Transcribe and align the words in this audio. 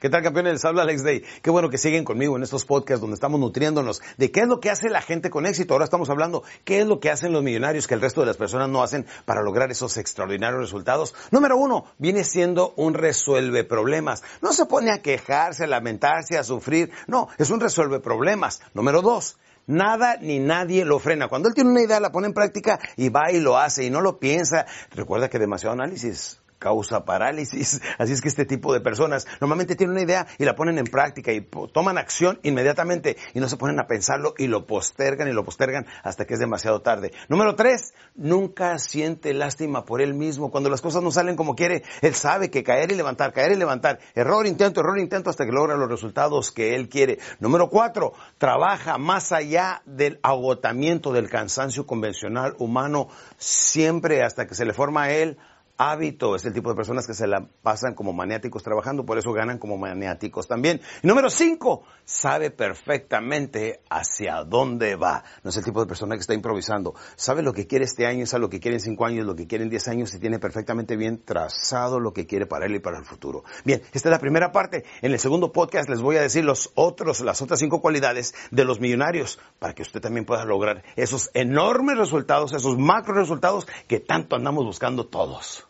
¿Qué 0.00 0.08
tal, 0.08 0.22
campeones? 0.22 0.54
Les 0.54 0.64
habla 0.64 0.84
Alex 0.84 1.04
Day. 1.04 1.22
Qué 1.42 1.50
bueno 1.50 1.68
que 1.68 1.76
siguen 1.76 2.04
conmigo 2.04 2.34
en 2.34 2.42
estos 2.42 2.64
podcasts 2.64 3.02
donde 3.02 3.16
estamos 3.16 3.38
nutriéndonos 3.38 4.00
de 4.16 4.30
qué 4.30 4.40
es 4.40 4.48
lo 4.48 4.58
que 4.58 4.70
hace 4.70 4.88
la 4.88 5.02
gente 5.02 5.28
con 5.28 5.44
éxito. 5.44 5.74
Ahora 5.74 5.84
estamos 5.84 6.08
hablando 6.08 6.42
qué 6.64 6.80
es 6.80 6.86
lo 6.86 7.00
que 7.00 7.10
hacen 7.10 7.34
los 7.34 7.42
millonarios 7.42 7.86
que 7.86 7.92
el 7.92 8.00
resto 8.00 8.22
de 8.22 8.26
las 8.26 8.38
personas 8.38 8.70
no 8.70 8.82
hacen 8.82 9.04
para 9.26 9.42
lograr 9.42 9.70
esos 9.70 9.98
extraordinarios 9.98 10.58
resultados. 10.58 11.14
Número 11.30 11.58
uno, 11.58 11.84
viene 11.98 12.24
siendo 12.24 12.72
un 12.76 12.94
resuelve 12.94 13.62
problemas. 13.62 14.22
No 14.40 14.54
se 14.54 14.64
pone 14.64 14.90
a 14.90 15.02
quejarse, 15.02 15.64
a 15.64 15.66
lamentarse, 15.66 16.38
a 16.38 16.44
sufrir. 16.44 16.90
No, 17.06 17.28
es 17.36 17.50
un 17.50 17.60
resuelve 17.60 18.00
problemas. 18.00 18.62
Número 18.72 19.02
dos, 19.02 19.36
Nada 19.66 20.16
ni 20.16 20.38
nadie 20.38 20.86
lo 20.86 20.98
frena. 20.98 21.28
Cuando 21.28 21.48
él 21.48 21.54
tiene 21.54 21.70
una 21.70 21.82
idea, 21.82 22.00
la 22.00 22.10
pone 22.10 22.26
en 22.26 22.32
práctica 22.32 22.80
y 22.96 23.10
va 23.10 23.30
y 23.30 23.38
lo 23.38 23.58
hace 23.58 23.84
y 23.84 23.90
no 23.90 24.00
lo 24.00 24.18
piensa. 24.18 24.64
Recuerda 24.92 25.28
que 25.28 25.38
demasiado 25.38 25.74
análisis 25.74 26.39
causa 26.60 27.04
parálisis. 27.04 27.80
Así 27.98 28.12
es 28.12 28.20
que 28.20 28.28
este 28.28 28.44
tipo 28.44 28.72
de 28.72 28.80
personas 28.80 29.26
normalmente 29.40 29.74
tienen 29.74 29.96
una 29.96 30.04
idea 30.04 30.28
y 30.38 30.44
la 30.44 30.54
ponen 30.54 30.78
en 30.78 30.84
práctica 30.84 31.32
y 31.32 31.40
toman 31.72 31.98
acción 31.98 32.38
inmediatamente 32.44 33.16
y 33.34 33.40
no 33.40 33.48
se 33.48 33.56
ponen 33.56 33.80
a 33.80 33.88
pensarlo 33.88 34.34
y 34.38 34.46
lo 34.46 34.66
postergan 34.66 35.26
y 35.26 35.32
lo 35.32 35.44
postergan 35.44 35.86
hasta 36.04 36.26
que 36.26 36.34
es 36.34 36.40
demasiado 36.40 36.82
tarde. 36.82 37.10
Número 37.28 37.56
tres, 37.56 37.94
nunca 38.14 38.78
siente 38.78 39.34
lástima 39.34 39.84
por 39.84 40.00
él 40.00 40.14
mismo. 40.14 40.52
Cuando 40.52 40.70
las 40.70 40.82
cosas 40.82 41.02
no 41.02 41.10
salen 41.10 41.34
como 41.34 41.56
quiere, 41.56 41.82
él 42.02 42.14
sabe 42.14 42.50
que 42.50 42.62
caer 42.62 42.92
y 42.92 42.94
levantar, 42.94 43.32
caer 43.32 43.52
y 43.52 43.56
levantar, 43.56 43.98
error, 44.14 44.46
intento, 44.46 44.80
error, 44.80 44.98
intento 44.98 45.30
hasta 45.30 45.46
que 45.46 45.52
logra 45.52 45.76
los 45.76 45.88
resultados 45.88 46.52
que 46.52 46.76
él 46.76 46.88
quiere. 46.88 47.18
Número 47.40 47.70
cuatro, 47.70 48.12
trabaja 48.38 48.98
más 48.98 49.32
allá 49.32 49.82
del 49.86 50.20
agotamiento, 50.22 51.12
del 51.12 51.30
cansancio 51.30 51.86
convencional 51.86 52.54
humano, 52.58 53.08
siempre 53.38 54.22
hasta 54.22 54.46
que 54.46 54.54
se 54.54 54.66
le 54.66 54.74
forma 54.74 55.04
a 55.04 55.10
él 55.12 55.38
hábito, 55.80 56.36
es 56.36 56.44
el 56.44 56.52
tipo 56.52 56.68
de 56.68 56.76
personas 56.76 57.06
que 57.06 57.14
se 57.14 57.26
la 57.26 57.48
pasan 57.62 57.94
como 57.94 58.12
maniáticos 58.12 58.62
trabajando, 58.62 59.06
por 59.06 59.16
eso 59.16 59.32
ganan 59.32 59.58
como 59.58 59.78
maniáticos 59.78 60.46
también. 60.46 60.82
Número 61.02 61.30
cinco, 61.30 61.84
sabe 62.04 62.50
perfectamente 62.50 63.80
hacia 63.88 64.44
dónde 64.44 64.96
va. 64.96 65.24
No 65.42 65.48
es 65.48 65.56
el 65.56 65.64
tipo 65.64 65.80
de 65.80 65.86
persona 65.86 66.16
que 66.16 66.20
está 66.20 66.34
improvisando. 66.34 66.94
Sabe 67.16 67.42
lo 67.42 67.54
que 67.54 67.66
quiere 67.66 67.86
este 67.86 68.06
año, 68.06 68.26
sabe 68.26 68.42
lo 68.42 68.50
que 68.50 68.60
quiere 68.60 68.76
en 68.76 68.82
cinco 68.82 69.06
años, 69.06 69.24
lo 69.24 69.34
que 69.34 69.46
quiere 69.46 69.64
en 69.64 69.70
diez 69.70 69.88
años 69.88 70.12
y 70.12 70.18
tiene 70.18 70.38
perfectamente 70.38 70.96
bien 70.96 71.24
trazado 71.24 71.98
lo 71.98 72.12
que 72.12 72.26
quiere 72.26 72.44
para 72.44 72.66
él 72.66 72.74
y 72.74 72.80
para 72.80 72.98
el 72.98 73.06
futuro. 73.06 73.44
Bien, 73.64 73.80
esta 73.94 74.10
es 74.10 74.12
la 74.12 74.18
primera 74.18 74.52
parte. 74.52 74.84
En 75.00 75.12
el 75.12 75.18
segundo 75.18 75.50
podcast 75.50 75.88
les 75.88 76.02
voy 76.02 76.16
a 76.16 76.20
decir 76.20 76.44
los 76.44 76.72
otros, 76.74 77.20
las 77.20 77.40
otras 77.40 77.58
cinco 77.58 77.80
cualidades 77.80 78.34
de 78.50 78.66
los 78.66 78.80
millonarios 78.80 79.38
para 79.58 79.74
que 79.74 79.80
usted 79.80 80.02
también 80.02 80.26
pueda 80.26 80.44
lograr 80.44 80.82
esos 80.96 81.30
enormes 81.32 81.96
resultados, 81.96 82.52
esos 82.52 82.76
macro 82.76 83.14
resultados 83.14 83.66
que 83.88 84.00
tanto 84.00 84.36
andamos 84.36 84.66
buscando 84.66 85.06
todos. 85.06 85.69